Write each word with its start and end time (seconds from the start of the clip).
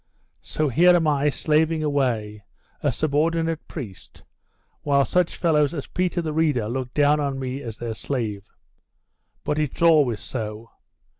So 0.41 0.67
here 0.69 0.95
am 0.95 1.05
I 1.07 1.29
slaving 1.29 1.83
away, 1.83 2.43
a 2.81 2.91
subordinate 2.91 3.67
priest, 3.67 4.23
while 4.81 5.05
such 5.05 5.37
fellows 5.37 5.75
as 5.75 5.85
Peter 5.85 6.23
the 6.23 6.33
Reader 6.33 6.69
look 6.69 6.91
down 6.95 7.19
on 7.19 7.37
me 7.37 7.61
as 7.61 7.77
their 7.77 7.93
slave. 7.93 8.47
But 9.43 9.59
it's 9.59 9.83
always 9.83 10.19
so. 10.21 10.71